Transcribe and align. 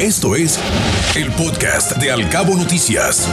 Esto 0.00 0.34
es 0.36 0.58
el 1.16 1.32
podcast 1.32 1.96
de 1.96 2.10
Alcabo 2.10 2.54
Noticias. 2.54 3.26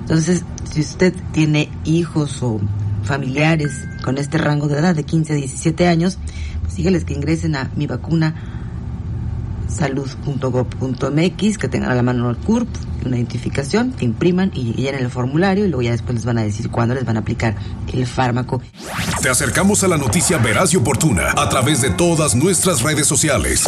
Entonces, 0.00 0.42
si 0.64 0.80
usted 0.80 1.14
tiene 1.32 1.68
hijos 1.84 2.42
o 2.42 2.60
familiares 3.04 3.86
con 4.02 4.18
este 4.18 4.38
rango 4.38 4.66
de 4.68 4.78
edad 4.78 4.94
de 4.96 5.04
15 5.04 5.34
a 5.34 5.36
17 5.36 5.86
años, 5.86 6.18
pues 6.62 6.76
dígales 6.76 7.04
que 7.04 7.14
ingresen 7.14 7.54
a 7.56 7.70
mi 7.76 7.86
vacuna 7.86 8.57
salud.gov.mx, 9.68 11.58
que 11.58 11.68
tengan 11.68 11.90
a 11.90 11.94
la 11.94 12.02
mano 12.02 12.30
el 12.30 12.36
CURP, 12.36 12.68
una 13.04 13.16
identificación, 13.16 13.92
que 13.92 14.04
impriman 14.04 14.50
y 14.54 14.72
llenen 14.74 15.02
el 15.02 15.10
formulario 15.10 15.64
y 15.64 15.68
luego 15.68 15.82
ya 15.82 15.92
después 15.92 16.14
les 16.14 16.24
van 16.24 16.38
a 16.38 16.42
decir 16.42 16.70
cuándo 16.70 16.94
les 16.94 17.04
van 17.04 17.16
a 17.16 17.20
aplicar 17.20 17.54
el 17.92 18.06
fármaco. 18.06 18.60
Te 19.22 19.28
acercamos 19.28 19.84
a 19.84 19.88
la 19.88 19.96
noticia 19.96 20.38
veraz 20.38 20.72
y 20.72 20.76
oportuna 20.76 21.32
a 21.36 21.48
través 21.48 21.80
de 21.80 21.90
todas 21.90 22.34
nuestras 22.34 22.82
redes 22.82 23.06
sociales. 23.06 23.64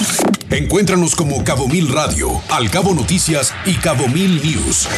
Encuéntranos 0.50 1.14
como 1.14 1.44
Cabo 1.44 1.68
Mil 1.68 1.92
Radio, 1.92 2.40
Al 2.50 2.70
Cabo 2.70 2.94
Noticias 2.94 3.54
y 3.66 3.74
Cabo 3.74 4.08
Mil 4.08 4.42
News. 4.42 4.88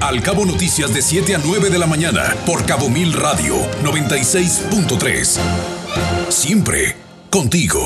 Al 0.00 0.20
Cabo 0.22 0.44
Noticias 0.44 0.92
de 0.92 1.02
7 1.02 1.36
a 1.36 1.38
9 1.38 1.70
de 1.70 1.78
la 1.78 1.86
mañana 1.86 2.22
por 2.44 2.66
Cabo 2.66 2.88
Mil 2.88 3.12
Radio 3.12 3.54
96.3. 3.84 5.38
Siempre 6.28 6.96
contigo. 7.30 7.82